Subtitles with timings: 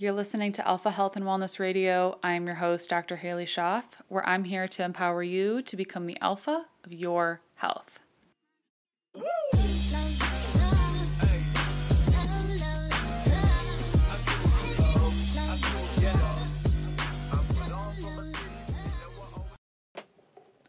[0.00, 2.18] You're listening to Alpha Health and Wellness Radio.
[2.22, 3.18] I'm your host, Dr.
[3.18, 8.00] Halie Schoff, where I'm here to empower you to become the alpha of your health.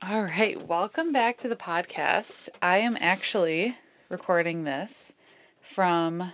[0.01, 2.49] All right, welcome back to the podcast.
[2.61, 3.77] I am actually
[4.09, 5.13] recording this
[5.61, 6.33] from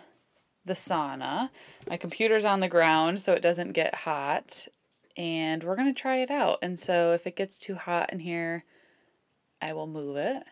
[0.67, 1.49] the sauna.
[1.89, 4.67] My computer's on the ground so it doesn't get hot,
[5.17, 6.59] and we're going to try it out.
[6.61, 8.63] And so if it gets too hot in here,
[9.61, 10.43] I will move it.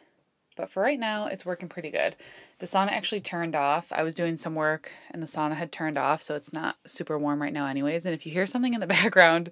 [0.55, 2.15] But for right now, it's working pretty good.
[2.59, 3.91] The sauna actually turned off.
[3.91, 7.19] I was doing some work and the sauna had turned off, so it's not super
[7.19, 8.05] warm right now, anyways.
[8.05, 9.49] And if you hear something in the background,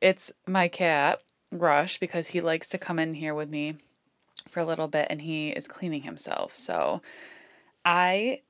[0.00, 1.20] it's my cat,
[1.52, 3.76] Rush, because he likes to come in here with me
[4.48, 6.52] for a little bit and he is cleaning himself.
[6.52, 7.02] So
[7.84, 8.40] I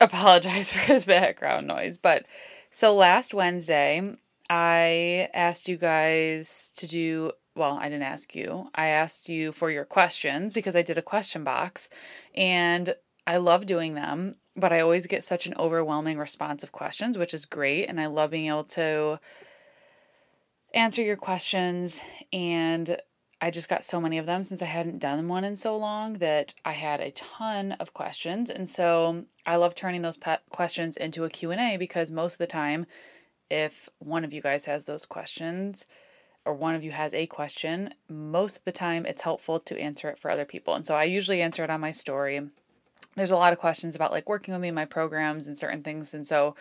[0.00, 1.98] apologize for his background noise.
[1.98, 2.26] But
[2.70, 4.14] so last Wednesday,
[4.48, 8.68] I asked you guys to do, well, I didn't ask you.
[8.74, 11.88] I asked you for your questions because I did a question box
[12.34, 12.94] and
[13.26, 17.34] I love doing them, but I always get such an overwhelming response of questions, which
[17.34, 17.86] is great.
[17.86, 19.20] And I love being able to
[20.74, 22.00] answer your questions
[22.32, 22.96] and
[23.42, 26.14] I just got so many of them since I hadn't done one in so long
[26.14, 28.50] that I had a ton of questions.
[28.50, 30.18] And so I love turning those
[30.50, 32.86] questions into a Q&A because most of the time
[33.50, 35.86] if one of you guys has those questions
[36.44, 40.08] or one of you has a question, most of the time it's helpful to answer
[40.08, 40.74] it for other people.
[40.74, 42.40] And so I usually answer it on my story.
[43.16, 45.82] There's a lot of questions about like working with me in my programs and certain
[45.82, 46.14] things.
[46.14, 46.54] And so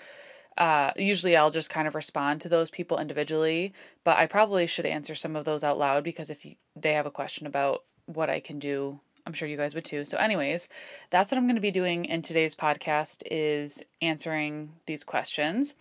[0.59, 4.85] uh, usually I'll just kind of respond to those people individually, but I probably should
[4.85, 8.29] answer some of those out loud because if you, they have a question about what
[8.29, 10.03] I can do, I'm sure you guys would too.
[10.03, 10.67] So, anyways,
[11.11, 15.75] that's what I'm going to be doing in today's podcast is answering these questions.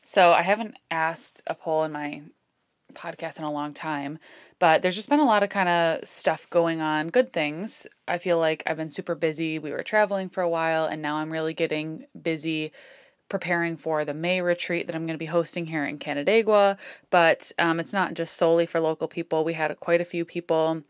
[0.00, 2.22] So, I haven't asked a poll in my
[2.94, 4.18] podcast in a long time,
[4.58, 7.86] but there's just been a lot of kind of stuff going on, good things.
[8.06, 9.58] I feel like I've been super busy.
[9.58, 12.72] We were traveling for a while, and now I'm really getting busy
[13.28, 16.78] preparing for the May retreat that I'm going to be hosting here in Canandaigua.
[17.10, 19.44] But um, it's not just solely for local people.
[19.44, 20.82] We had quite a few people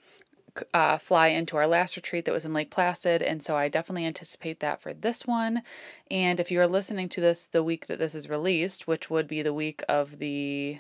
[0.74, 4.06] uh, fly into our last retreat that was in Lake Placid, and so I definitely
[4.06, 5.62] anticipate that for this one.
[6.10, 9.28] And if you are listening to this the week that this is released, which would
[9.28, 10.78] be the week of the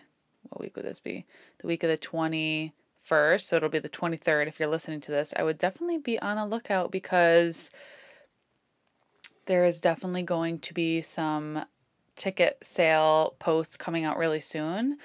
[0.48, 1.26] what week would this be?
[1.58, 5.34] The week of the 21st, so it'll be the 23rd if you're listening to this.
[5.36, 7.70] I would definitely be on the lookout because
[9.48, 11.64] there is definitely going to be some
[12.16, 14.98] ticket sale posts coming out really soon.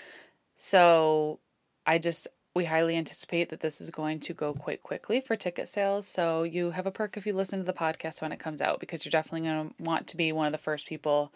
[0.55, 1.39] So
[1.87, 5.69] I just, we highly anticipate that this is going to go quite quickly for ticket
[5.69, 6.05] sales.
[6.05, 8.81] So you have a perk if you listen to the podcast when it comes out
[8.81, 11.31] because you're definitely going to want to be one of the first people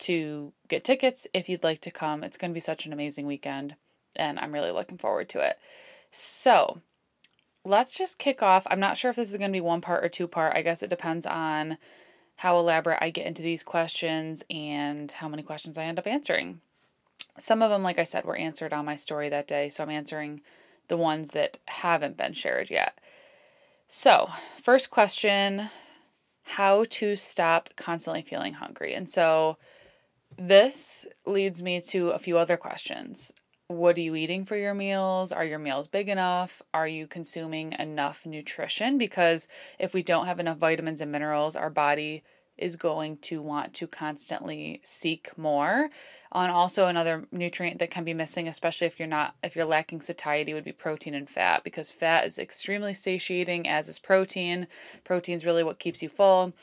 [0.00, 2.24] to get tickets if you'd like to come.
[2.24, 3.76] It's going to be such an amazing weekend
[4.16, 5.58] and I'm really looking forward to it.
[6.10, 6.80] So,
[7.62, 8.66] let's just kick off.
[8.70, 10.56] I'm not sure if this is going to be one part or two part.
[10.56, 11.76] I guess it depends on
[12.38, 16.60] how elaborate I get into these questions and how many questions I end up answering.
[17.36, 19.90] Some of them, like I said, were answered on my story that day, so I'm
[19.90, 20.40] answering
[20.86, 22.96] the ones that haven't been shared yet.
[23.88, 25.70] So, first question
[26.44, 28.94] how to stop constantly feeling hungry.
[28.94, 29.56] And so,
[30.38, 33.32] this leads me to a few other questions.
[33.68, 35.30] What are you eating for your meals?
[35.30, 36.62] Are your meals big enough?
[36.72, 38.96] Are you consuming enough nutrition?
[38.96, 39.46] Because
[39.78, 42.22] if we don't have enough vitamins and minerals, our body
[42.56, 45.90] is going to want to constantly seek more.
[46.32, 50.00] On also another nutrient that can be missing, especially if you're not if you're lacking
[50.00, 54.66] satiety, would be protein and fat because fat is extremely satiating, as is protein.
[55.04, 56.54] Protein is really what keeps you full.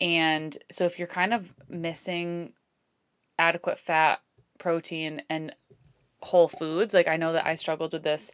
[0.00, 2.52] And so if you're kind of missing
[3.40, 4.20] adequate fat,
[4.58, 5.54] protein, and
[6.24, 8.32] whole foods, like I know that I struggled with this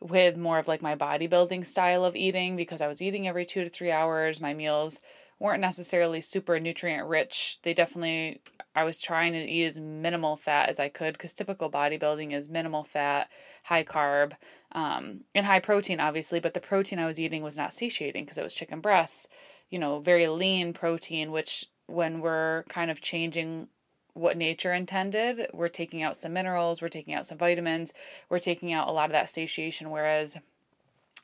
[0.00, 3.62] with more of like my bodybuilding style of eating because I was eating every two
[3.62, 4.40] to three hours.
[4.40, 5.00] My meals
[5.38, 7.58] weren't necessarily super nutrient rich.
[7.62, 8.40] They definitely,
[8.74, 12.48] I was trying to eat as minimal fat as I could because typical bodybuilding is
[12.48, 13.28] minimal fat,
[13.64, 14.32] high carb,
[14.72, 16.40] um, and high protein, obviously.
[16.40, 19.26] But the protein I was eating was not satiating because it was chicken breasts,
[19.68, 23.68] you know, very lean protein, which when we're kind of changing
[24.14, 27.92] what nature intended, we're taking out some minerals, we're taking out some vitamins,
[28.28, 29.90] we're taking out a lot of that satiation.
[29.90, 30.38] Whereas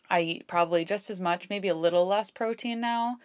[0.09, 3.19] I eat probably just as much, maybe a little less protein now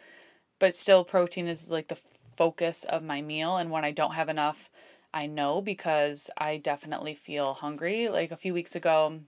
[0.64, 2.00] but still protein is like the
[2.38, 4.70] focus of my meal and when I don't have enough
[5.14, 8.08] I know because I definitely feel hungry.
[8.08, 9.20] Like a few weeks ago,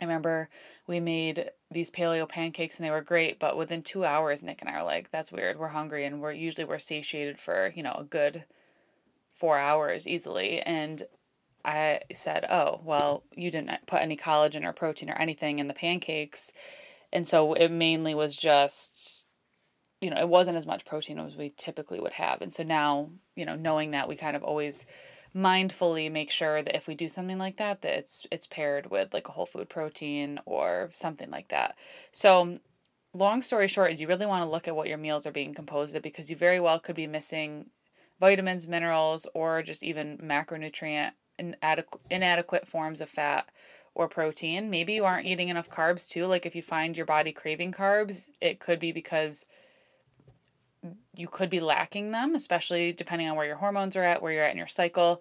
[0.00, 0.48] I remember
[0.86, 4.70] we made these paleo pancakes and they were great, but within two hours, Nick and
[4.70, 5.58] I are like, that's weird.
[5.58, 8.44] We're hungry and we're usually we're satiated for, you know, a good
[9.42, 10.60] four hours easily.
[10.60, 11.02] And
[11.64, 15.74] I said, oh, well, you didn't put any collagen or protein or anything in the
[15.74, 16.52] pancakes.
[17.12, 19.26] And so it mainly was just,
[20.00, 22.40] you know, it wasn't as much protein as we typically would have.
[22.40, 24.86] And so now, you know, knowing that we kind of always
[25.34, 29.12] mindfully make sure that if we do something like that that it's it's paired with
[29.12, 31.74] like a whole food protein or something like that.
[32.12, 32.60] So
[33.12, 35.52] long story short is you really want to look at what your meals are being
[35.52, 37.70] composed of because you very well could be missing
[38.22, 41.10] vitamins, minerals or just even macronutrient
[41.40, 43.50] inadequate inadequate forms of fat
[43.96, 44.70] or protein.
[44.70, 46.26] Maybe you aren't eating enough carbs too.
[46.26, 49.44] Like if you find your body craving carbs, it could be because
[51.16, 54.44] you could be lacking them, especially depending on where your hormones are at, where you're
[54.44, 55.20] at in your cycle.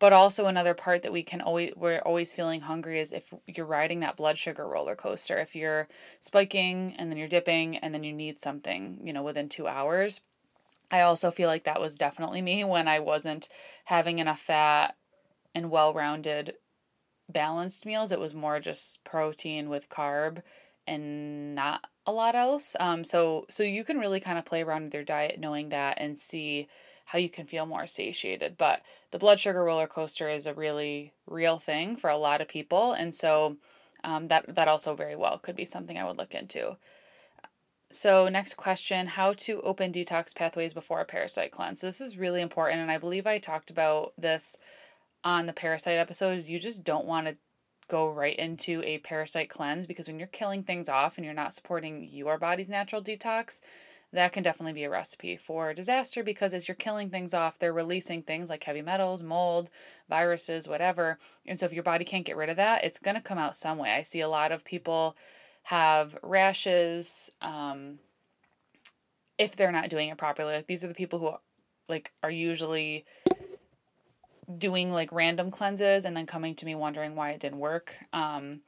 [0.00, 3.66] But also another part that we can always we're always feeling hungry is if you're
[3.78, 5.38] riding that blood sugar roller coaster.
[5.38, 5.86] If you're
[6.20, 10.20] spiking and then you're dipping and then you need something, you know, within 2 hours.
[10.90, 13.48] I also feel like that was definitely me when I wasn't
[13.84, 14.96] having enough fat
[15.54, 16.54] and well-rounded
[17.28, 18.12] balanced meals.
[18.12, 20.42] It was more just protein with carb
[20.86, 22.74] and not a lot else.
[22.80, 25.98] Um, so so you can really kind of play around with your diet knowing that
[26.00, 26.68] and see
[27.06, 28.56] how you can feel more satiated.
[28.56, 32.48] But the blood sugar roller coaster is a really real thing for a lot of
[32.48, 33.56] people, and so
[34.04, 36.76] um, that that also very well could be something I would look into.
[37.92, 41.80] So next question, how to open detox pathways before a parasite cleanse.
[41.80, 44.56] So this is really important and I believe I talked about this
[45.24, 46.48] on the parasite episodes.
[46.48, 47.36] You just don't want to
[47.88, 51.52] go right into a parasite cleanse because when you're killing things off and you're not
[51.52, 53.60] supporting your body's natural detox,
[54.12, 57.72] that can definitely be a recipe for disaster because as you're killing things off, they're
[57.72, 59.68] releasing things like heavy metals, mold,
[60.08, 61.18] viruses, whatever.
[61.44, 63.56] And so if your body can't get rid of that, it's going to come out
[63.56, 63.90] some way.
[63.90, 65.16] I see a lot of people
[65.62, 67.98] have rashes um,
[69.38, 70.54] if they're not doing it properly.
[70.54, 71.32] Like these are the people who
[71.88, 73.04] like are usually
[74.58, 77.94] doing like random cleanses and then coming to me wondering why it didn't work.
[78.12, 78.60] Um,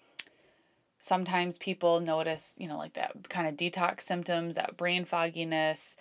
[0.99, 5.97] sometimes people notice, you know, like that kind of detox symptoms, that brain fogginess,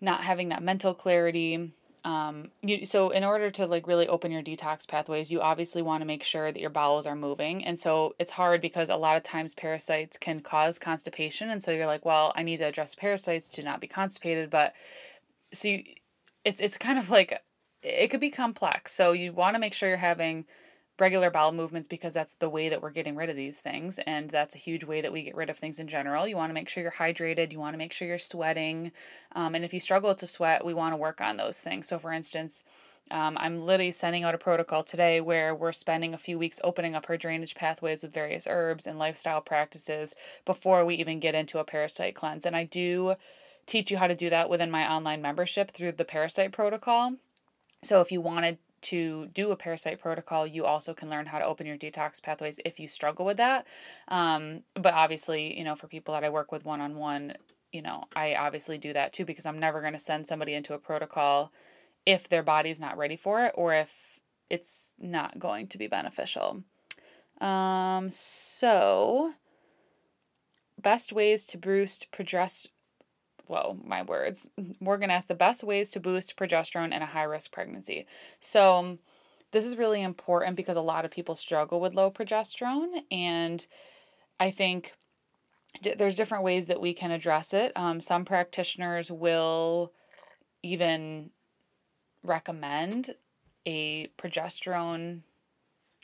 [0.00, 1.72] not having that mental clarity.
[2.06, 6.02] Um, you, so in order to like really open your detox pathways, you obviously want
[6.02, 7.64] to make sure that your bowels are moving.
[7.64, 11.50] And so it's hard because a lot of times parasites can cause constipation.
[11.50, 14.50] And so you're like, well, I need to address parasites to not be constipated.
[14.50, 14.74] But
[15.52, 15.82] so you,
[16.44, 17.42] it's, it's kind of like
[17.82, 18.92] it could be complex.
[18.92, 20.44] So you want to make sure you're having
[20.98, 24.30] regular bowel movements because that's the way that we're getting rid of these things and
[24.30, 26.26] that's a huge way that we get rid of things in general.
[26.26, 28.92] You want to make sure you're hydrated you want to make sure you're sweating
[29.32, 31.88] um, and if you struggle to sweat we want to work on those things.
[31.88, 32.62] So for instance
[33.12, 36.96] um, i'm literally sending out a protocol today where we're spending a few weeks opening
[36.96, 40.12] up her drainage pathways with various herbs and lifestyle practices
[40.44, 43.14] before we even get into a parasite cleanse and i do
[43.66, 47.14] teach you how to do that within my online membership through the parasite protocol.
[47.82, 48.58] So if you wanted
[48.90, 52.78] do a parasite protocol, you also can learn how to open your detox pathways if
[52.78, 53.66] you struggle with that.
[54.08, 57.34] Um, but obviously, you know, for people that I work with one on one,
[57.72, 60.74] you know, I obviously do that too because I'm never going to send somebody into
[60.74, 61.52] a protocol
[62.04, 66.62] if their body's not ready for it or if it's not going to be beneficial.
[67.40, 69.32] Um, so,
[70.80, 72.68] best ways to boost progesterone
[73.46, 74.48] whoa, my words.
[74.80, 78.06] Morgan asked the best ways to boost progesterone in a high risk pregnancy.
[78.40, 78.98] So,
[79.52, 83.64] this is really important because a lot of people struggle with low progesterone, and
[84.40, 84.94] I think
[85.82, 87.72] there's different ways that we can address it.
[87.76, 89.92] Um, some practitioners will
[90.62, 91.30] even
[92.22, 93.14] recommend
[93.66, 95.20] a progesterone,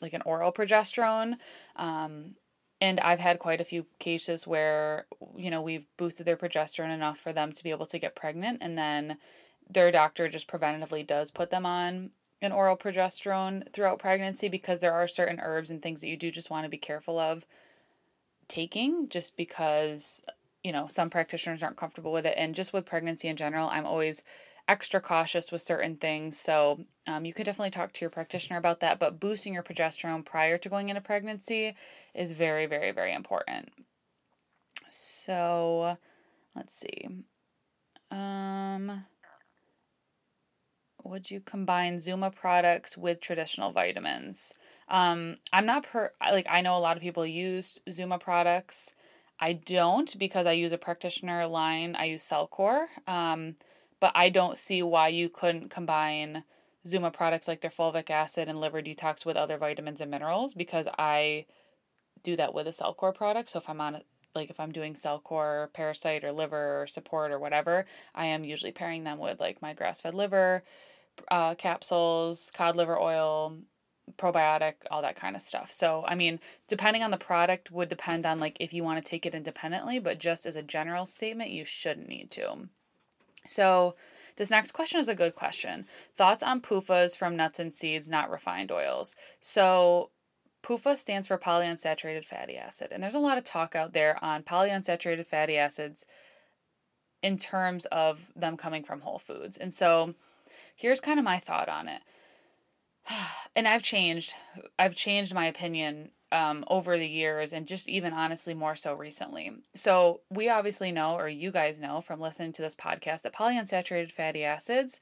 [0.00, 1.36] like an oral progesterone.
[1.76, 2.36] Um,
[2.82, 7.16] and I've had quite a few cases where, you know, we've boosted their progesterone enough
[7.16, 8.58] for them to be able to get pregnant.
[8.60, 9.18] And then
[9.70, 12.10] their doctor just preventatively does put them on
[12.42, 16.32] an oral progesterone throughout pregnancy because there are certain herbs and things that you do
[16.32, 17.46] just want to be careful of
[18.48, 20.20] taking just because,
[20.64, 22.34] you know, some practitioners aren't comfortable with it.
[22.36, 24.24] And just with pregnancy in general, I'm always
[24.68, 26.38] extra cautious with certain things.
[26.38, 28.98] So um, you could definitely talk to your practitioner about that.
[28.98, 31.74] But boosting your progesterone prior to going into pregnancy
[32.14, 33.70] is very, very, very important.
[34.90, 35.96] So
[36.54, 37.08] let's see.
[38.10, 39.04] Um,
[41.04, 44.54] would you combine Zuma products with traditional vitamins?
[44.88, 48.92] Um, I'm not per like I know a lot of people use Zuma products.
[49.40, 51.96] I don't because I use a practitioner line.
[51.96, 52.86] I use Cellcore.
[53.08, 53.56] Um,
[54.02, 56.42] but I don't see why you couldn't combine
[56.84, 60.88] Zuma products like their fulvic acid and liver detox with other vitamins and minerals because
[60.98, 61.46] I
[62.24, 63.50] do that with a Cellcore product.
[63.50, 64.02] So if I'm on
[64.34, 68.72] like if I'm doing Cellcore, parasite or liver or support or whatever, I am usually
[68.72, 70.64] pairing them with like my grass fed liver
[71.30, 73.56] uh, capsules, cod liver oil,
[74.18, 75.70] probiotic, all that kind of stuff.
[75.70, 79.08] So, I mean, depending on the product would depend on like if you want to
[79.08, 82.68] take it independently, but just as a general statement, you shouldn't need to.
[83.46, 83.94] So,
[84.36, 85.86] this next question is a good question.
[86.14, 89.14] Thoughts on PUFAs from nuts and seeds, not refined oils.
[89.40, 90.10] So,
[90.62, 94.42] PUFA stands for polyunsaturated fatty acid, and there's a lot of talk out there on
[94.42, 96.06] polyunsaturated fatty acids
[97.22, 99.56] in terms of them coming from whole foods.
[99.56, 100.14] And so,
[100.76, 102.02] here's kind of my thought on it.
[103.54, 104.32] And I've changed.
[104.78, 109.52] I've changed my opinion um, over the years and just even honestly more so recently.
[109.74, 114.10] So, we obviously know, or you guys know from listening to this podcast, that polyunsaturated
[114.10, 115.00] fatty acids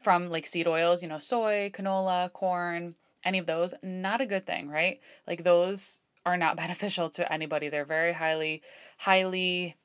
[0.00, 2.94] from like seed oils, you know, soy, canola, corn,
[3.24, 5.00] any of those, not a good thing, right?
[5.26, 7.68] Like, those are not beneficial to anybody.
[7.68, 8.62] They're very highly,
[8.98, 9.76] highly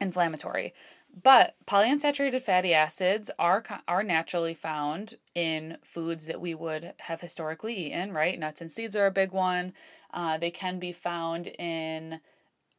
[0.00, 0.74] inflammatory.
[1.22, 7.74] But polyunsaturated fatty acids are are naturally found in foods that we would have historically
[7.74, 8.38] eaten, right?
[8.38, 9.72] Nuts and seeds are a big one.
[10.12, 12.20] Uh, they can be found in,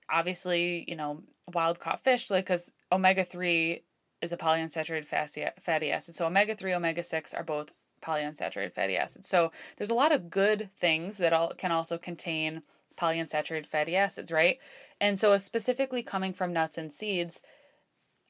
[0.09, 1.23] obviously, you know,
[1.53, 3.83] wild caught fish, like because omega three
[4.21, 6.15] is a polyunsaturated fatty fatty acid.
[6.15, 9.29] So omega three, omega six are both polyunsaturated fatty acids.
[9.29, 12.63] So there's a lot of good things that all can also contain
[12.97, 14.59] polyunsaturated fatty acids, right?
[14.99, 17.41] And so specifically coming from nuts and seeds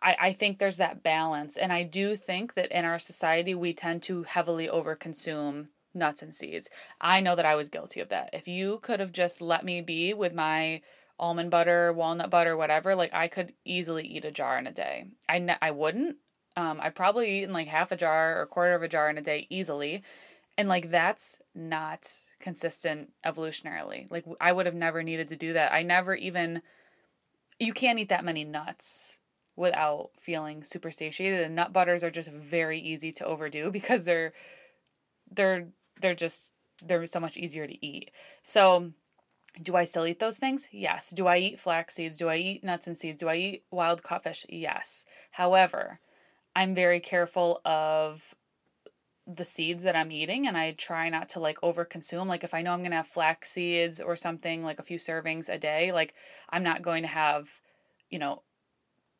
[0.06, 1.58] I, I think there's that balance.
[1.58, 6.34] And I do think that in our society, we tend to heavily overconsume nuts and
[6.34, 6.70] seeds.
[7.02, 8.30] I know that I was guilty of that.
[8.32, 10.82] If you could have just let me be with my
[11.18, 15.08] almond butter, walnut butter, whatever, like I could easily eat a jar in a day.
[15.28, 16.18] I, ne- I wouldn't.
[16.56, 19.22] Um, I probably eaten like half a jar or quarter of a jar in a
[19.22, 20.04] day easily.
[20.58, 24.10] And like that's not consistent evolutionarily.
[24.12, 25.74] Like I would have never needed to do that.
[25.74, 26.62] I never even
[27.60, 29.20] you can't eat that many nuts
[29.56, 34.34] without feeling super satiated and nut butters are just very easy to overdo because they're
[35.32, 35.68] they're
[36.02, 36.54] they're just
[36.86, 38.12] they're so much easier to eat.
[38.44, 38.92] So
[39.62, 40.68] do I still eat those things?
[40.72, 41.12] Yes.
[41.12, 42.18] Do I eat flax seeds?
[42.18, 43.18] Do I eat nuts and seeds?
[43.18, 44.46] Do I eat wild caught fish?
[44.50, 45.06] Yes.
[45.32, 46.00] However,
[46.56, 48.36] I'm very careful of
[49.28, 52.28] the seeds that I'm eating and I try not to like over consume.
[52.28, 55.50] Like if I know I'm gonna have flax seeds or something, like a few servings
[55.50, 56.14] a day, like
[56.50, 57.50] I'm not going to have,
[58.10, 58.44] you know,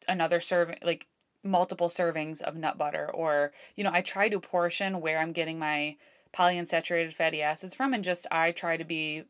[0.08, 1.08] another serving like
[1.44, 5.60] multiple servings of nut butter or you know i try to portion where i'm getting
[5.60, 5.96] my
[6.34, 9.24] polyunsaturated fatty acids from and just i try to be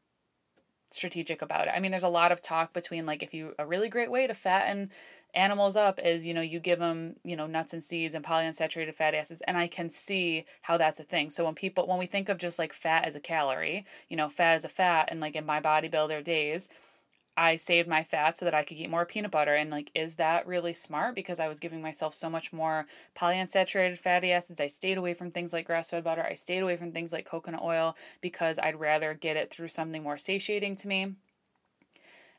[0.92, 1.74] strategic about it.
[1.76, 4.28] I mean there's a lot of talk between like if you a really great way
[4.28, 4.92] to fatten
[5.34, 8.96] animals up is you know you give them you know nuts and seeds and polyunsaturated
[8.96, 11.30] fatty acids and i can see how that's a thing.
[11.30, 14.30] So when people when we think of just like fat as a calorie you know
[14.30, 16.70] fat as a fat and like in my bodybuilder days
[17.38, 19.56] I saved my fat so that I could eat more peanut butter.
[19.56, 21.16] And like, is that really smart?
[21.16, 24.62] Because I was giving myself so much more polyunsaturated fatty acids.
[24.62, 26.24] I stayed away from things like grass fed butter.
[26.24, 30.04] I stayed away from things like coconut oil because I'd rather get it through something
[30.04, 31.16] more satiating to me.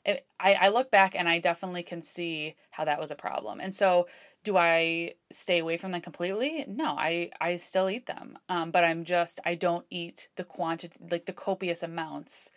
[0.04, 3.60] It, I, I look back and I definitely can see how that was a problem.
[3.60, 4.06] And so,
[4.44, 6.64] do I stay away from them completely?
[6.68, 8.38] No, I, I still eat them.
[8.48, 12.50] Um, but I'm just, I don't eat the quantity, like the copious amounts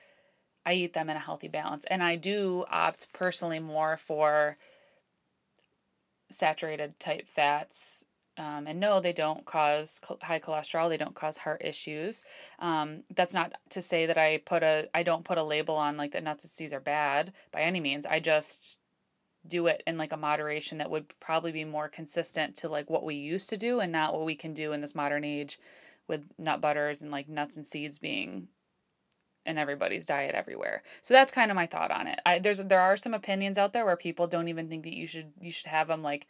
[0.66, 1.86] I eat them in a healthy balance.
[1.86, 4.58] And I do opt personally more for
[6.32, 8.06] saturated type fats.
[8.38, 10.90] Um, and no, they don't cause high cholesterol.
[10.90, 12.24] They don't cause heart issues.
[12.60, 15.98] Um, that's not to say that I put a I don't put a label on
[15.98, 18.06] like that nuts and seeds are bad by any means.
[18.06, 18.80] I just
[19.48, 23.04] do it in like a moderation that would probably be more consistent to like what
[23.04, 25.60] we used to do and not what we can do in this modern age
[26.08, 28.48] with nut butters and like nuts and seeds being
[29.46, 30.84] in everybody's diet everywhere.
[31.02, 32.20] So that's kind of my thought on it.
[32.26, 35.08] I, there's there are some opinions out there where people don't even think that you
[35.08, 36.28] should you should have them like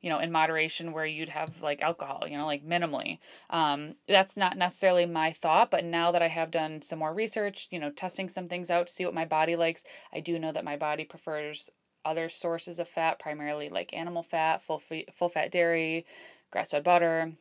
[0.00, 3.18] you know in moderation where you'd have like alcohol you know like minimally
[3.50, 7.68] um, that's not necessarily my thought but now that i have done some more research
[7.70, 10.52] you know testing some things out to see what my body likes i do know
[10.52, 11.70] that my body prefers
[12.04, 14.80] other sources of fat primarily like animal fat full
[15.12, 16.06] full fat dairy
[16.50, 17.32] grass fed butter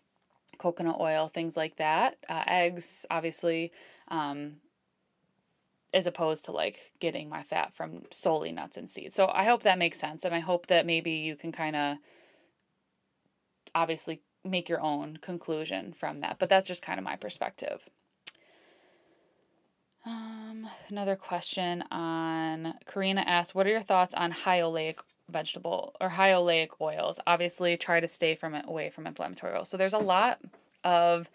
[0.58, 3.72] coconut oil things like that uh, eggs obviously
[4.08, 4.54] um,
[5.98, 9.16] as opposed to like getting my fat from solely nuts and seeds.
[9.16, 10.24] So I hope that makes sense.
[10.24, 11.98] And I hope that maybe you can kind of
[13.74, 16.38] obviously make your own conclusion from that.
[16.38, 17.90] But that's just kind of my perspective.
[20.06, 25.00] Um, another question on Karina asked, What are your thoughts on high oleic
[25.30, 27.20] vegetable or high oleic oils?
[27.26, 29.68] Obviously, try to stay from away from inflammatory oils.
[29.68, 30.40] So there's a lot
[30.84, 31.28] of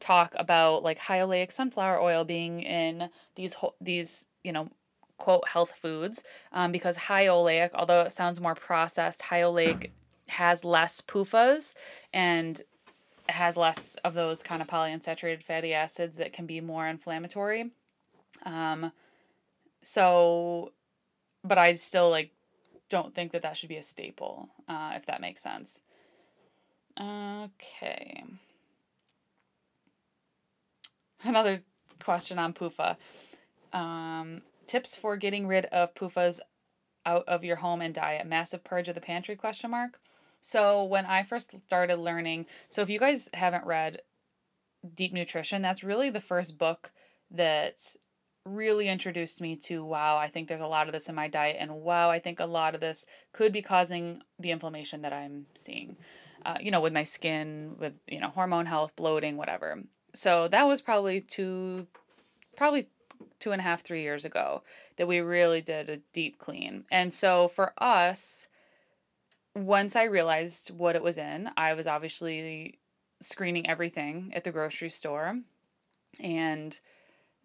[0.00, 4.68] talk about like high oleic sunflower oil being in these these you know
[5.18, 9.90] quote health foods um, because high oleic although it sounds more processed high oleic
[10.30, 11.74] has less PUFAs
[12.12, 12.62] and
[13.28, 17.70] has less of those kind of polyunsaturated fatty acids that can be more inflammatory.
[18.44, 18.92] Um,
[19.82, 20.72] so,
[21.44, 22.30] but I still like
[22.88, 25.80] don't think that that should be a staple, uh, if that makes sense.
[26.98, 28.24] Okay.
[31.24, 31.62] Another
[32.02, 32.96] question on PUFA.
[33.72, 36.40] Um, tips for getting rid of PUFAs
[37.06, 38.26] out of your home and diet.
[38.26, 40.00] Massive purge of the pantry question mark.
[40.40, 44.00] So when I first started learning, so if you guys haven't read
[44.94, 46.92] Deep Nutrition, that's really the first book
[47.30, 47.74] that
[48.46, 51.56] really introduced me to wow, I think there's a lot of this in my diet,
[51.60, 55.46] and wow, I think a lot of this could be causing the inflammation that I'm
[55.54, 55.96] seeing,
[56.46, 59.82] uh, you know, with my skin, with, you know, hormone health, bloating, whatever.
[60.14, 61.86] So that was probably two,
[62.56, 62.88] probably
[63.38, 64.62] two and a half, three years ago
[64.96, 66.84] that we really did a deep clean.
[66.90, 68.48] And so for us,
[69.54, 72.78] once I realized what it was in, I was obviously
[73.20, 75.40] screening everything at the grocery store
[76.18, 76.78] and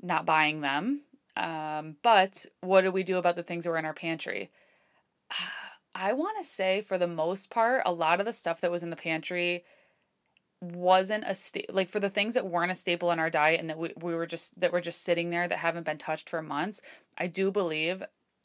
[0.02, 1.02] not buying them.
[1.38, 4.52] Um, but what do we do about the things that were in our pantry?
[5.98, 8.84] I want to say, for the most part, a lot of the stuff that was
[8.84, 9.64] in the pantry
[10.62, 13.70] wasn't a sta- like for the things that weren't a staple in our diet and
[13.70, 16.42] that we, we were just that were just sitting there that haven't been touched for
[16.42, 16.82] months
[17.18, 18.02] i do believe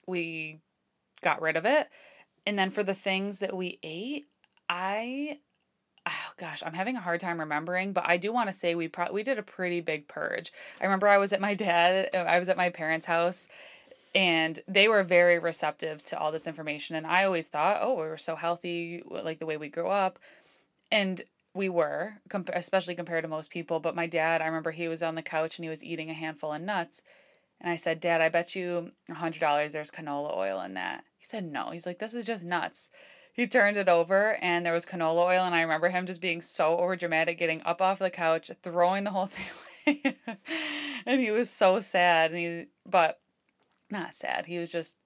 [0.06, 0.60] we
[1.22, 1.88] got rid of it.
[2.46, 4.26] And then for the things that we ate
[4.68, 5.38] i
[6.06, 8.88] oh gosh i'm having a hard time remembering but i do want to say we
[8.88, 10.52] pro- we did a pretty big purge.
[10.80, 13.48] I remember i was at my dad uh, i was at my parents house
[14.14, 18.02] and they were very receptive to all this information and i always thought oh we
[18.02, 20.18] were so healthy like the way we grew up.
[20.92, 21.22] And
[21.54, 22.14] we were,
[22.52, 23.80] especially compared to most people.
[23.80, 26.14] But my dad, I remember he was on the couch and he was eating a
[26.14, 27.02] handful of nuts.
[27.60, 31.04] And I said, Dad, I bet you a $100 there's canola oil in that.
[31.18, 31.70] He said, No.
[31.70, 32.88] He's like, This is just nuts.
[33.32, 35.44] He turned it over and there was canola oil.
[35.44, 39.10] And I remember him just being so overdramatic, getting up off the couch, throwing the
[39.10, 39.26] whole
[39.86, 40.16] thing away.
[41.06, 42.32] and he was so sad.
[42.32, 43.20] And he, but
[43.90, 44.46] not sad.
[44.46, 44.96] He was just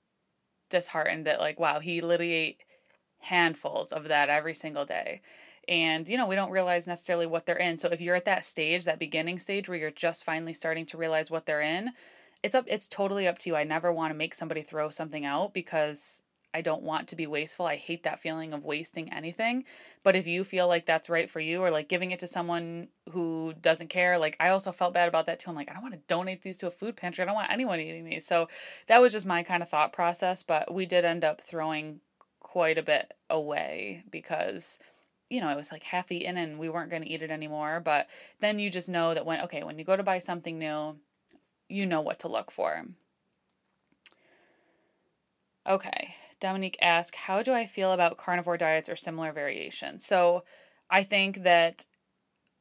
[0.70, 2.62] disheartened that, like, wow, he literally ate
[3.18, 5.22] handfuls of that every single day
[5.68, 8.44] and you know we don't realize necessarily what they're in so if you're at that
[8.44, 11.90] stage that beginning stage where you're just finally starting to realize what they're in
[12.44, 13.56] it's up it's totally up to you.
[13.56, 16.22] I never want to make somebody throw something out because
[16.52, 17.66] i don't want to be wasteful.
[17.66, 19.64] I hate that feeling of wasting anything
[20.02, 22.88] but if you feel like that's right for you or like giving it to someone
[23.10, 25.48] who doesn't care like i also felt bad about that too.
[25.48, 27.22] I'm like i don't want to donate these to a food pantry.
[27.22, 28.26] I don't want anyone eating these.
[28.26, 28.48] So
[28.88, 32.00] that was just my kind of thought process but we did end up throwing
[32.40, 34.78] quite a bit away because
[35.30, 37.80] you know, it was like half eaten and we weren't going to eat it anymore.
[37.80, 38.08] But
[38.40, 40.96] then you just know that when, okay, when you go to buy something new,
[41.68, 42.84] you know what to look for.
[45.66, 46.14] Okay.
[46.40, 50.04] Dominique asks, How do I feel about carnivore diets or similar variations?
[50.04, 50.44] So
[50.90, 51.86] I think that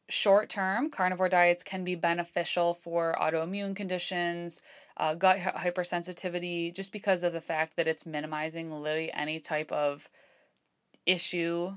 [0.10, 4.62] short term, carnivore diets can be beneficial for autoimmune conditions,
[4.98, 10.08] uh, gut hypersensitivity, just because of the fact that it's minimizing literally any type of
[11.06, 11.76] issue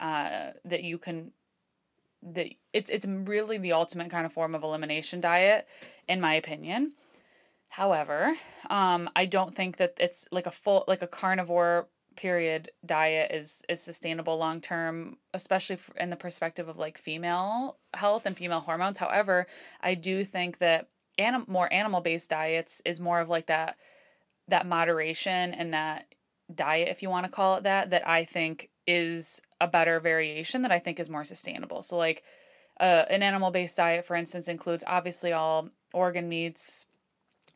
[0.00, 1.32] uh, that you can
[2.22, 5.66] that it's it's really the ultimate kind of form of elimination diet
[6.08, 6.92] in my opinion.
[7.68, 8.34] However
[8.70, 13.62] um i don't think that it's like a full like a carnivore period diet is
[13.68, 18.98] is sustainable long term especially in the perspective of like female health and female hormones.
[18.98, 19.46] However
[19.80, 23.76] i do think that anim- more animal based diets is more of like that
[24.48, 26.06] that moderation and that
[26.54, 30.62] diet if you want to call it that that i think is a better variation
[30.62, 31.82] that I think is more sustainable.
[31.82, 32.22] So, like
[32.80, 36.86] uh, an animal based diet, for instance, includes obviously all organ meats,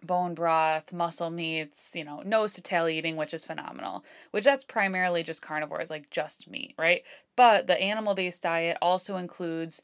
[0.02, 4.64] bone broth, muscle meats, you know, nose to tail eating, which is phenomenal, which that's
[4.64, 7.02] primarily just carnivores, like just meat, right?
[7.36, 9.82] But the animal based diet also includes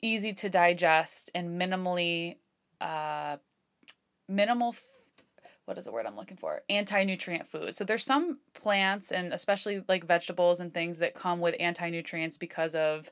[0.00, 2.36] easy to digest and minimally,
[2.80, 3.36] uh,
[4.28, 4.74] minimal
[5.68, 6.62] what is the word I'm looking for?
[6.70, 7.76] Anti nutrient food.
[7.76, 12.38] So there's some plants and especially like vegetables and things that come with anti nutrients
[12.38, 13.10] because of,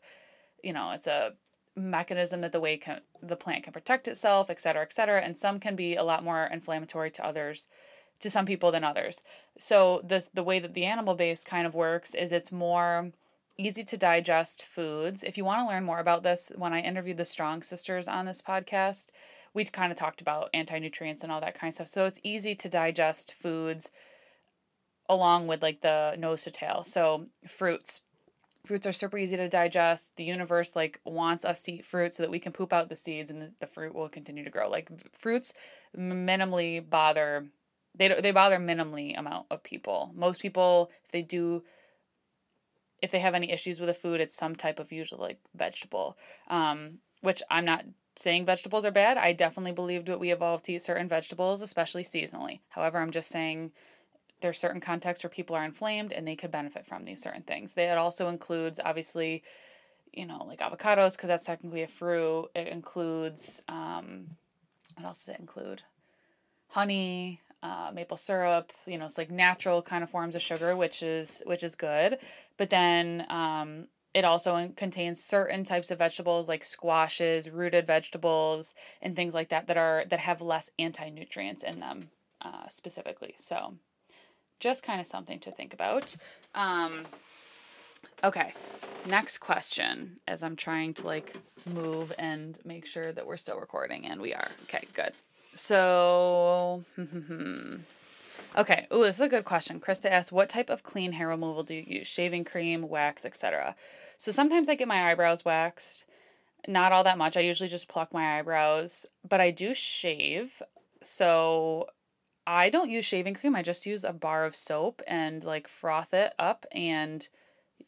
[0.65, 1.35] you know, it's a
[1.77, 5.21] mechanism that the way can, the plant can protect itself, et cetera, et cetera.
[5.21, 7.69] And some can be a lot more inflammatory to others,
[8.21, 9.21] to some people than others.
[9.59, 13.13] So this the way that the animal based kind of works is it's more
[13.59, 15.23] easy to digest foods.
[15.23, 18.25] If you want to learn more about this, when I interviewed the Strong Sisters on
[18.25, 19.09] this podcast,
[19.57, 21.89] we kind of talked about anti nutrients and all that kind of stuff.
[21.89, 23.91] So it's easy to digest foods
[25.09, 26.83] along with like the nose to tail.
[26.85, 28.03] So fruits.
[28.67, 30.17] Fruits are super easy to digest.
[30.17, 32.97] The universe like wants us to eat fruit so that we can poop out the
[32.97, 34.69] seeds and the, the fruit will continue to grow.
[34.69, 35.55] Like fruits
[35.97, 37.47] minimally bother
[37.95, 40.13] they don't, they bother minimally amount of people.
[40.15, 41.63] Most people if they do
[43.01, 46.19] if they have any issues with a food, it's some type of usually like vegetable.
[46.49, 47.85] Um, which I'm not
[48.17, 49.17] saying vegetables are bad.
[49.17, 52.61] I definitely believed that we evolved to eat certain vegetables, especially seasonally.
[52.69, 53.73] However, I'm just saying
[54.41, 57.75] there's certain contexts where people are inflamed and they could benefit from these certain things.
[57.77, 59.43] It also includes obviously,
[60.13, 62.49] you know, like avocados because that's technically a fruit.
[62.55, 64.29] It includes um,
[64.97, 65.83] what else does it include?
[66.69, 68.73] Honey, uh, maple syrup.
[68.87, 72.19] You know, it's like natural kind of forms of sugar, which is which is good.
[72.57, 79.15] But then um, it also contains certain types of vegetables like squashes, rooted vegetables, and
[79.15, 82.09] things like that that are that have less anti nutrients in them
[82.41, 83.35] uh, specifically.
[83.37, 83.75] So,
[84.59, 86.17] just kind of something to think about.
[86.55, 87.03] Um,
[88.25, 88.55] okay,
[89.05, 90.17] next question.
[90.27, 94.33] As I'm trying to like move and make sure that we're still recording, and we
[94.33, 94.49] are.
[94.63, 95.13] Okay, good.
[95.53, 96.83] So.
[98.55, 98.87] Okay.
[98.91, 99.81] Oh, this is a good question.
[99.81, 102.07] Krista asked, "What type of clean hair removal do you use?
[102.07, 103.77] Shaving cream, wax, etc."
[104.19, 106.05] So sometimes I get my eyebrows waxed.
[106.69, 107.37] Not all that much.
[107.37, 110.63] I usually just pluck my eyebrows, but I do shave.
[111.03, 111.89] So
[112.47, 113.57] I don't use shaving cream.
[113.57, 117.27] I just use a bar of soap and like froth it up and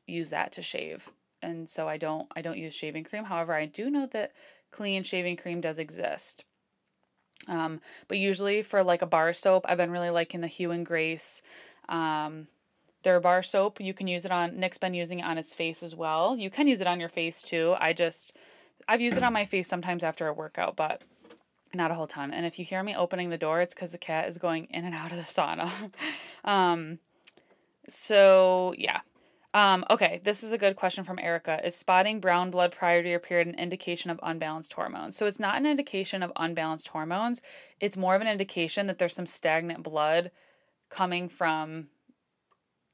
[0.07, 1.11] use that to shave.
[1.43, 3.25] And so I don't I don't use shaving cream.
[3.25, 4.33] However, I do know that
[4.71, 6.45] clean shaving cream does exist.
[7.49, 10.85] Um, but usually for like a bar soap, I've been really liking the Hue and
[10.85, 11.43] Grace.
[11.89, 12.49] Um,
[13.03, 13.81] their bar soap.
[13.81, 16.37] You can use it on Nick's been using it on his face as well.
[16.37, 17.75] You can use it on your face too.
[17.79, 18.37] I just
[18.87, 21.03] I've used it on my face sometimes after a workout, but
[21.75, 22.33] not a whole ton.
[22.33, 24.85] And if you hear me opening the door, it's because the cat is going in
[24.85, 25.91] and out of the sauna.
[26.45, 26.99] um,
[27.89, 29.01] so yeah.
[29.55, 31.65] Um, okay, this is a good question from Erica.
[31.67, 35.17] Is spotting brown blood prior to your period an indication of unbalanced hormones?
[35.17, 37.41] So it's not an indication of unbalanced hormones.
[37.81, 40.31] It's more of an indication that there's some stagnant blood
[40.91, 41.89] coming from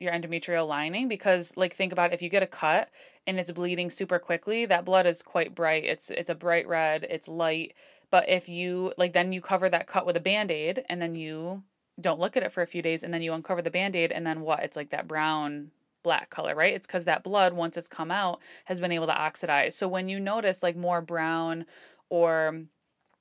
[0.00, 2.90] your endometrial lining because like think about if you get a cut
[3.26, 7.06] and it's bleeding super quickly that blood is quite bright it's it's a bright red
[7.08, 7.74] it's light
[8.10, 11.62] but if you like then you cover that cut with a band-aid and then you
[12.00, 14.26] don't look at it for a few days and then you uncover the band-aid and
[14.26, 15.70] then what it's like that brown
[16.04, 16.74] black color right?
[16.74, 19.74] It's because that blood once it's come out has been able to oxidize.
[19.74, 21.66] So when you notice like more brown
[22.08, 22.62] or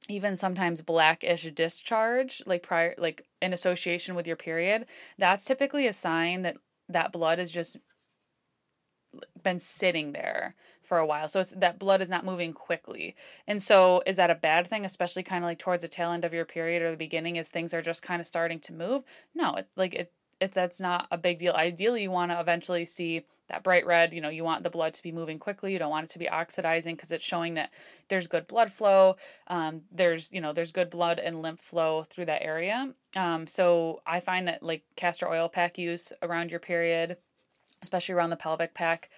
[0.09, 4.85] even sometimes blackish discharge like prior like in association with your period
[5.17, 6.57] that's typically a sign that
[6.89, 7.77] that blood has just
[9.41, 11.27] been sitting there for a while.
[11.27, 13.15] So it's that blood is not moving quickly.
[13.47, 16.25] And so is that a bad thing especially kind of like towards the tail end
[16.25, 19.03] of your period or the beginning as things are just kind of starting to move?
[19.33, 20.11] No it like it
[20.43, 24.13] it's that's not a big deal ideally you want to eventually see that bright red,
[24.13, 25.73] you know, you want the blood to be moving quickly.
[25.73, 27.71] You don't want it to be oxidizing because it's showing that
[28.07, 29.17] there's good blood flow.
[29.47, 32.93] Um, there's, you know, there's good blood and lymph flow through that area.
[33.15, 37.17] Um, so I find that like castor oil pack use around your period,
[37.81, 39.09] especially around the pelvic pack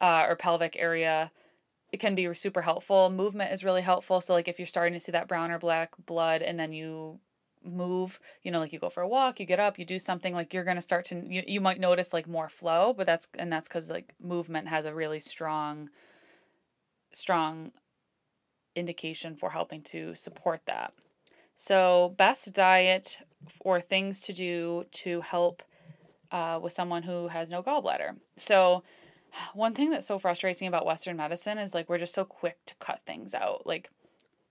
[0.00, 1.30] uh, or pelvic area,
[1.92, 3.08] it can be super helpful.
[3.10, 4.20] Movement is really helpful.
[4.20, 7.20] So like if you're starting to see that brown or black blood and then you
[7.64, 10.34] move you know like you go for a walk you get up you do something
[10.34, 13.28] like you're going to start to you, you might notice like more flow but that's
[13.38, 15.88] and that's because like movement has a really strong
[17.12, 17.72] strong
[18.78, 20.94] indication for helping to support that.
[21.56, 23.18] So best diet
[23.60, 25.62] or things to do to help
[26.30, 28.16] uh, with someone who has no gallbladder.
[28.36, 28.84] So
[29.54, 32.58] one thing that so frustrates me about western medicine is like we're just so quick
[32.66, 33.66] to cut things out.
[33.66, 33.90] Like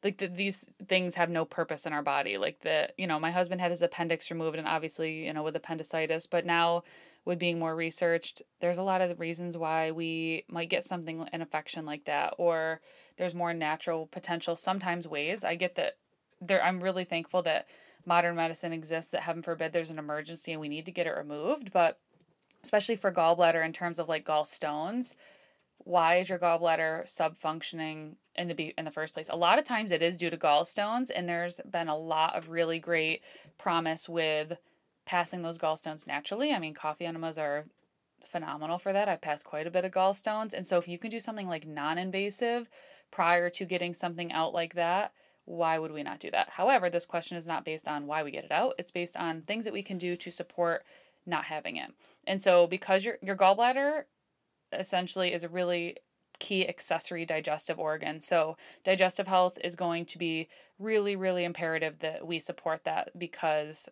[0.04, 3.32] like the, these things have no purpose in our body like the you know my
[3.32, 6.84] husband had his appendix removed and obviously you know with appendicitis but now
[7.26, 11.42] with being more researched there's a lot of reasons why we might get something an
[11.42, 12.80] infection like that or
[13.18, 15.44] there's more natural potential sometimes ways.
[15.44, 15.98] I get that
[16.42, 17.68] there i'm really thankful that
[18.06, 21.18] modern medicine exists that heaven forbid there's an emergency and we need to get it
[21.18, 22.00] removed but
[22.64, 25.16] especially for gallbladder in terms of like gallstones
[25.80, 29.30] why is your gallbladder subfunctioning in the be- in the first place?
[29.30, 32.50] A lot of times it is due to gallstones and there's been a lot of
[32.50, 33.22] really great
[33.58, 34.54] promise with
[35.06, 36.54] passing those gallstones naturally.
[36.54, 37.66] I mean, coffee enemas are
[38.26, 39.08] phenomenal for that.
[39.08, 41.68] I've passed quite a bit of gallstones and so if you can do something like
[41.68, 42.70] non-invasive
[43.12, 45.14] prior to getting something out like that,
[45.46, 46.50] why would we not do that?
[46.50, 48.74] However, this question is not based on why we get it out.
[48.78, 50.84] It's based on things that we can do to support
[51.26, 51.92] not having it.
[52.26, 54.04] And so because your your gallbladder
[54.74, 55.98] essentially is a really
[56.40, 58.20] key accessory digestive organ.
[58.20, 60.48] So, digestive health is going to be
[60.80, 63.90] really, really imperative that we support that because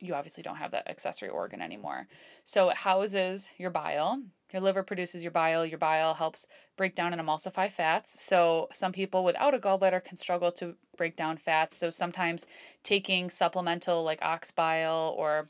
[0.00, 2.06] you obviously don't have that accessory organ anymore.
[2.44, 4.22] So, it houses your bile.
[4.52, 5.66] Your liver produces your bile.
[5.66, 6.46] Your bile helps
[6.76, 8.22] break down and emulsify fats.
[8.22, 11.76] So, some people without a gallbladder can struggle to break down fats.
[11.76, 12.46] So, sometimes
[12.82, 15.48] taking supplemental like ox bile or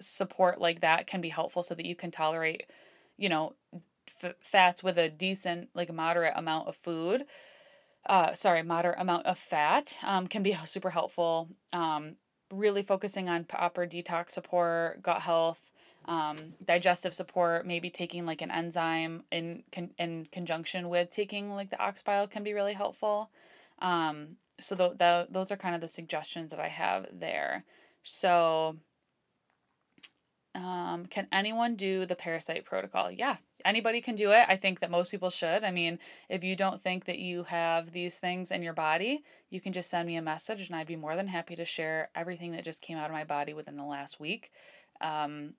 [0.00, 2.64] support like that can be helpful so that you can tolerate
[3.16, 3.54] you know,
[4.22, 7.24] f- fats with a decent, like moderate amount of food.
[8.06, 11.48] Uh, sorry, moderate amount of fat um, can be super helpful.
[11.72, 12.16] Um,
[12.52, 15.72] really focusing on proper detox support, gut health,
[16.06, 21.70] um, digestive support, maybe taking like an enzyme in con- in conjunction with taking like
[21.70, 23.30] the ox bile can be really helpful.
[23.78, 27.64] Um, so th-, th- those are kind of the suggestions that I have there.
[28.02, 28.76] So
[30.54, 33.10] um, can anyone do the parasite protocol?
[33.10, 34.46] Yeah, anybody can do it.
[34.48, 35.64] I think that most people should.
[35.64, 39.60] I mean, if you don't think that you have these things in your body, you
[39.60, 42.52] can just send me a message and I'd be more than happy to share everything
[42.52, 44.52] that just came out of my body within the last week.
[45.00, 45.54] Um,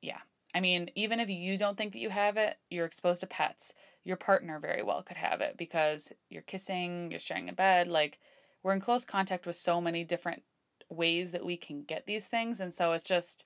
[0.00, 0.18] yeah.
[0.54, 3.74] I mean, even if you don't think that you have it, you're exposed to pets.
[4.04, 7.86] Your partner very well could have it because you're kissing, you're sharing a bed.
[7.88, 8.18] Like,
[8.62, 10.42] we're in close contact with so many different
[10.88, 12.60] ways that we can get these things.
[12.60, 13.44] And so it's just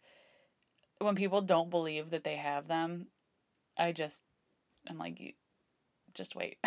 [1.04, 3.06] when people don't believe that they have them,
[3.78, 4.22] I just
[4.88, 5.32] I'm like you
[6.14, 6.58] just wait.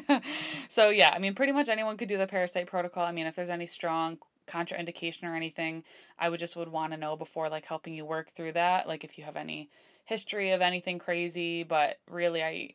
[0.68, 3.04] so yeah, I mean pretty much anyone could do the parasite protocol.
[3.04, 5.84] I mean if there's any strong contraindication or anything,
[6.18, 9.04] I would just would want to know before like helping you work through that, like
[9.04, 9.70] if you have any
[10.04, 12.74] history of anything crazy, but really I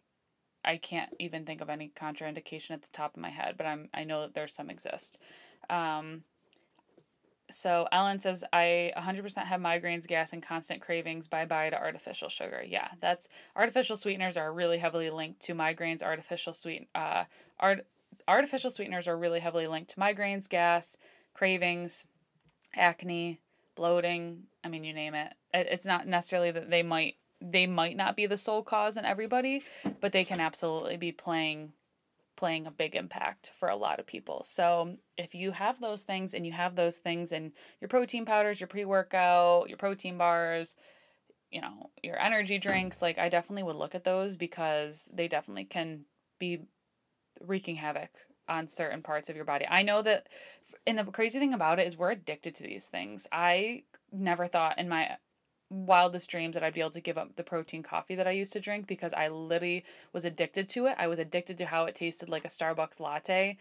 [0.63, 3.89] I can't even think of any contraindication at the top of my head, but I'm
[3.93, 5.17] I know that there's some exist.
[5.69, 6.23] Um,
[7.51, 11.27] so Ellen says, I 100% have migraines, gas, and constant cravings.
[11.27, 12.63] Bye bye to artificial sugar.
[12.65, 16.03] Yeah, that's artificial sweeteners are really heavily linked to migraines.
[16.03, 17.25] Artificial sweet uh,
[17.59, 17.85] art,
[18.27, 20.97] artificial sweeteners are really heavily linked to migraines, gas,
[21.33, 22.07] cravings,
[22.75, 23.39] acne,
[23.75, 24.43] bloating.
[24.63, 25.33] I mean, you name it.
[25.53, 29.63] It's not necessarily that they might they might not be the sole cause in everybody,
[29.99, 31.73] but they can absolutely be playing
[32.41, 34.41] playing a big impact for a lot of people.
[34.43, 38.59] So, if you have those things and you have those things in your protein powders,
[38.59, 40.75] your pre workout, your protein bars,
[41.51, 45.65] you know, your energy drinks, like I definitely would look at those because they definitely
[45.65, 46.05] can
[46.39, 46.63] be
[47.39, 48.09] wreaking havoc
[48.49, 49.67] on certain parts of your body.
[49.69, 50.27] I know that
[50.87, 53.27] and the crazy thing about it is we're addicted to these things.
[53.31, 55.17] I never thought in my
[55.71, 58.53] wildest dreams that I'd be able to give up the protein coffee that I used
[58.53, 60.95] to drink because I literally was addicted to it.
[60.99, 63.57] I was addicted to how it tasted like a Starbucks latte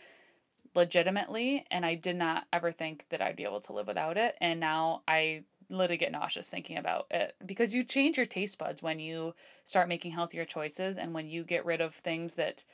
[0.74, 4.36] legitimately and I did not ever think that I'd be able to live without it
[4.40, 8.82] and now I literally get nauseous thinking about it because you change your taste buds
[8.82, 12.64] when you start making healthier choices and when you get rid of things that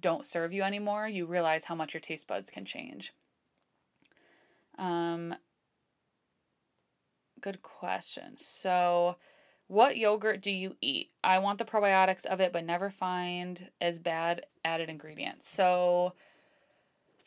[0.00, 3.12] don't serve you anymore, you realize how much your taste buds can change.
[4.78, 5.34] Um,
[7.40, 8.34] good question.
[8.38, 9.16] So,
[9.68, 11.10] what yogurt do you eat?
[11.24, 15.48] I want the probiotics of it, but never find as bad added ingredients.
[15.48, 16.14] So,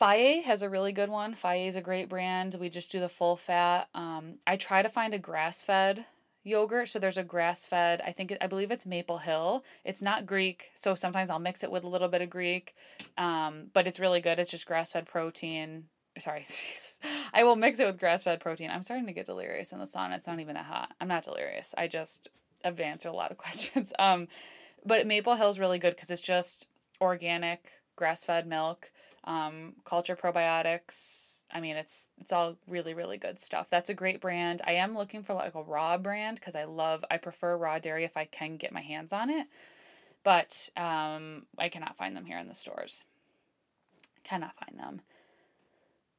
[0.00, 1.34] Fage has a really good one.
[1.34, 2.56] Fage is a great brand.
[2.58, 3.88] We just do the full fat.
[3.94, 6.06] Um, I try to find a grass fed
[6.42, 6.88] yogurt.
[6.88, 9.62] So there's a grass fed, I think, I believe it's Maple Hill.
[9.84, 10.70] It's not Greek.
[10.74, 12.74] So sometimes I'll mix it with a little bit of Greek.
[13.18, 14.38] Um, but it's really good.
[14.38, 15.84] It's just grass fed protein
[16.18, 16.44] sorry,
[17.34, 18.70] I will mix it with grass fed protein.
[18.70, 20.16] I'm starting to get delirious in the sauna.
[20.16, 20.92] It's not even that hot.
[21.00, 21.74] I'm not delirious.
[21.76, 22.28] I just
[22.64, 23.92] have answered a lot of questions.
[23.98, 24.28] Um,
[24.84, 26.68] but Maple Hill is really good because it's just
[27.00, 28.90] organic, grass fed milk,
[29.24, 31.44] um, culture probiotics.
[31.52, 33.68] I mean, it's it's all really really good stuff.
[33.70, 34.62] That's a great brand.
[34.64, 38.04] I am looking for like a raw brand because I love I prefer raw dairy
[38.04, 39.48] if I can get my hands on it,
[40.22, 43.04] but um, I cannot find them here in the stores.
[44.22, 45.00] Cannot find them.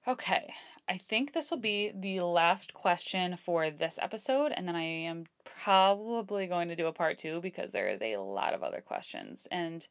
[0.08, 0.52] Okay,
[0.90, 5.26] I think this will be the last question for this episode, and then I am
[5.46, 9.48] probably going to do a part two because there is a lot of other questions,
[9.52, 9.88] and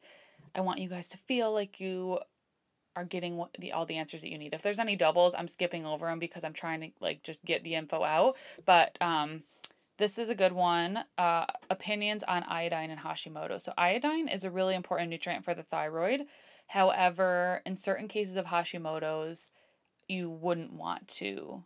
[0.53, 2.19] I want you guys to feel like you
[2.95, 4.53] are getting the all the answers that you need.
[4.53, 7.63] If there's any doubles, I'm skipping over them because I'm trying to like just get
[7.63, 8.35] the info out.
[8.65, 9.43] But um,
[9.97, 11.05] this is a good one.
[11.17, 13.61] Uh, opinions on iodine and Hashimoto.
[13.61, 16.25] So iodine is a really important nutrient for the thyroid.
[16.67, 19.51] However, in certain cases of Hashimoto's,
[20.07, 21.63] you wouldn't want to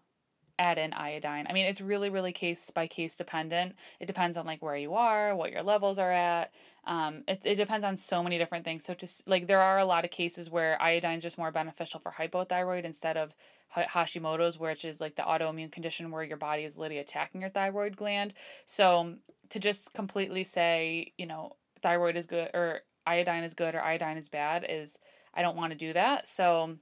[0.58, 1.48] add in iodine.
[1.50, 3.76] I mean, it's really, really case by case dependent.
[4.00, 6.54] It depends on like where you are, what your levels are at.
[6.86, 8.86] Um, it, it depends on so many different things.
[8.86, 12.00] So just like there are a lot of cases where iodine is just more beneficial
[12.00, 13.36] for hypothyroid instead of
[13.76, 17.98] Hashimoto's, which is like the autoimmune condition where your body is literally attacking your thyroid
[17.98, 18.34] gland.
[18.66, 19.16] So
[19.50, 24.18] to just completely say, you know, thyroid is good or iodine is good or iodine
[24.18, 24.98] is bad is
[25.34, 26.28] I don't want to do that.
[26.28, 26.78] So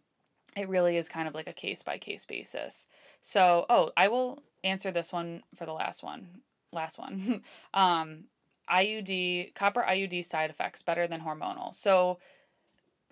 [0.55, 2.87] it really is kind of like a case by case basis.
[3.21, 6.41] So, oh, I will answer this one for the last one.
[6.71, 7.43] Last one.
[7.73, 8.25] um,
[8.71, 11.73] IUD, copper IUD side effects better than hormonal.
[11.73, 12.19] So,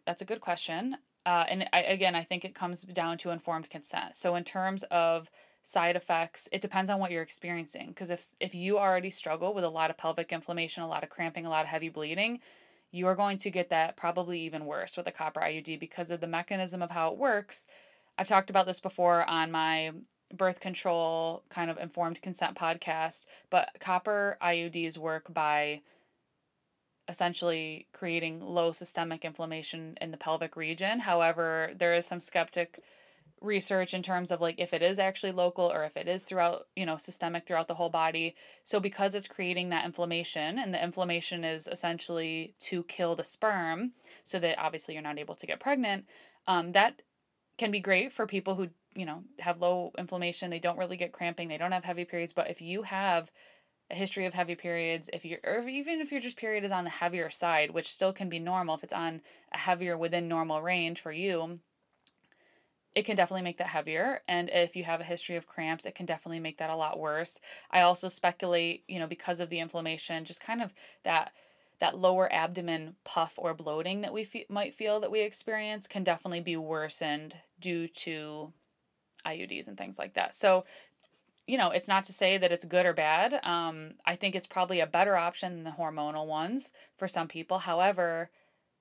[0.06, 0.98] that's a good question.
[1.26, 4.16] Uh, and I, again, I think it comes down to informed consent.
[4.16, 5.30] So, in terms of
[5.64, 6.50] side effects.
[6.52, 7.90] It depends on what you're experiencing.
[7.90, 11.10] Because if if you already struggle with a lot of pelvic inflammation, a lot of
[11.10, 12.40] cramping, a lot of heavy bleeding,
[12.92, 16.20] you are going to get that probably even worse with a copper IUD because of
[16.20, 17.66] the mechanism of how it works.
[18.18, 19.92] I've talked about this before on my
[20.34, 25.82] birth control kind of informed consent podcast, but copper IUDs work by
[27.08, 31.00] essentially creating low systemic inflammation in the pelvic region.
[31.00, 32.80] However, there is some skeptic
[33.42, 36.68] research in terms of like if it is actually local or if it is throughout,
[36.76, 38.36] you know, systemic throughout the whole body.
[38.64, 43.94] So because it's creating that inflammation and the inflammation is essentially to kill the sperm
[44.24, 46.06] so that obviously you're not able to get pregnant,
[46.48, 47.02] um, that
[47.58, 51.12] can be great for people who, you know, have low inflammation, they don't really get
[51.12, 53.32] cramping, they don't have heavy periods, but if you have
[53.90, 56.84] a history of heavy periods, if you're, or even if your just period is on
[56.84, 59.22] the heavier side, which still can be normal, if it's on
[59.54, 61.60] a heavier within normal range for you,
[62.94, 64.22] it can definitely make that heavier.
[64.28, 67.00] And if you have a history of cramps, it can definitely make that a lot
[67.00, 67.40] worse.
[67.72, 70.74] I also speculate, you know, because of the inflammation, just kind of
[71.04, 71.32] that
[71.80, 76.40] that lower abdomen puff or bloating that we might feel that we experience can definitely
[76.40, 78.54] be worsened due to
[79.26, 80.36] IUDs and things like that.
[80.36, 80.64] So,
[81.48, 83.40] you know, it's not to say that it's good or bad.
[83.44, 87.58] Um, I think it's probably a better option than the hormonal ones for some people.
[87.58, 88.30] However,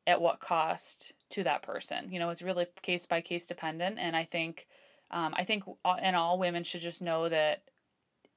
[0.06, 2.10] at what cost to that person.
[2.10, 4.66] You know, it's really case by case dependent, and I think,
[5.10, 7.62] um, I think, and all women should just know that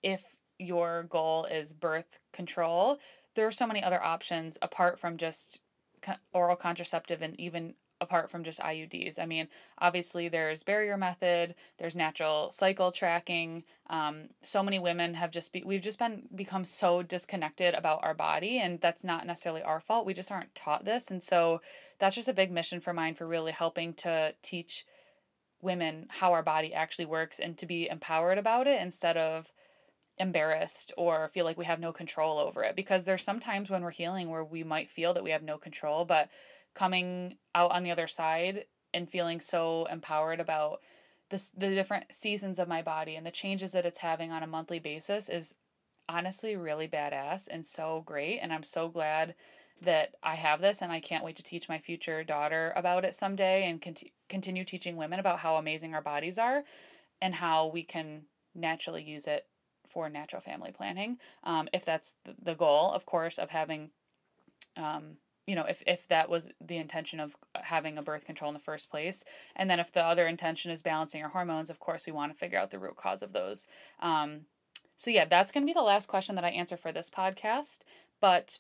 [0.02, 3.00] if your goal is birth control,
[3.36, 5.62] there are so many other options apart from just
[6.34, 9.18] oral contraceptive and even apart from just IUDs.
[9.18, 9.48] I mean,
[9.80, 13.64] obviously there's barrier method, there's natural cycle tracking.
[13.90, 18.14] Um, so many women have just be, we've just been become so disconnected about our
[18.14, 20.06] body, and that's not necessarily our fault.
[20.06, 21.62] We just aren't taught this, and so
[22.04, 24.86] that's just a big mission for mine for really helping to teach
[25.62, 29.54] women how our body actually works and to be empowered about it instead of
[30.18, 32.76] embarrassed or feel like we have no control over it.
[32.76, 36.04] Because there's sometimes when we're healing where we might feel that we have no control
[36.04, 36.28] but
[36.76, 40.82] coming out on the other side and feeling so empowered about
[41.30, 44.48] this the different seasons of my body and the changes that it's having on a
[44.48, 45.56] monthly basis is
[46.10, 48.40] honestly really badass and so great.
[48.40, 49.36] And I'm so glad
[49.84, 53.14] that I have this and I can't wait to teach my future daughter about it
[53.14, 56.64] someday and cont- continue teaching women about how amazing our bodies are
[57.22, 58.24] and how we can
[58.56, 59.48] naturally use it
[59.90, 63.90] for natural family planning um, if that's the goal of course of having
[64.76, 68.54] um, you know, if, if that was the intention of having a birth control in
[68.54, 69.24] the first place.
[69.56, 72.38] And then if the other intention is balancing our hormones, of course, we want to
[72.38, 73.68] figure out the root cause of those.
[74.00, 74.42] Um,
[74.96, 77.80] so, yeah, that's going to be the last question that I answer for this podcast.
[78.22, 78.60] But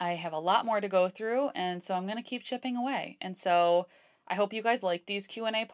[0.00, 2.74] I have a lot more to go through, and so I'm going to keep chipping
[2.76, 3.18] away.
[3.20, 3.86] And so
[4.26, 5.68] I hope you guys like these Q&A p-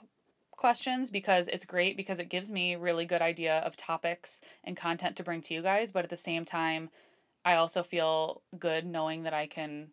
[0.50, 5.14] questions because it's great because it gives me really good idea of topics and content
[5.16, 6.90] to bring to you guys, but at the same time,
[7.44, 9.90] I also feel good knowing that I can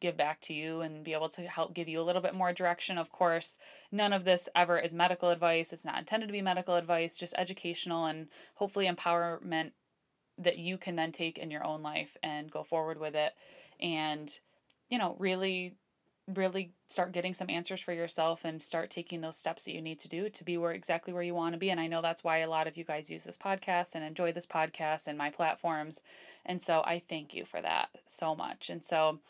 [0.00, 2.52] give back to you and be able to help give you a little bit more
[2.52, 2.98] direction.
[2.98, 3.56] Of course,
[3.92, 5.72] none of this ever is medical advice.
[5.72, 9.72] It's not intended to be medical advice, just educational and hopefully empowerment
[10.38, 13.32] that you can then take in your own life and go forward with it
[13.80, 14.38] and
[14.88, 15.74] you know, really
[16.34, 19.98] really start getting some answers for yourself and start taking those steps that you need
[19.98, 22.22] to do to be where exactly where you want to be and I know that's
[22.22, 25.30] why a lot of you guys use this podcast and enjoy this podcast and my
[25.30, 26.02] platforms
[26.44, 29.20] and so I thank you for that so much and so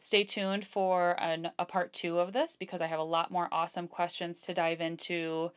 [0.00, 3.48] Stay tuned for an, a part two of this because I have a lot more
[3.50, 5.50] awesome questions to dive into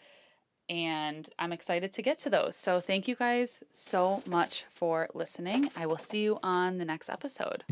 [0.67, 2.55] and I'm excited to get to those.
[2.55, 5.69] So, thank you guys so much for listening.
[5.75, 7.65] I will see you on the next episode.